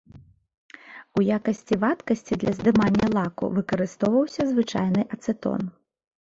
У 1.19 1.23
якасці 1.37 1.77
вадкасці 1.83 2.33
для 2.43 2.51
здымання 2.61 3.05
лаку 3.19 3.51
выкарыстоўваўся 3.59 4.41
звычайны 4.55 5.07
ацэтон. 5.19 5.61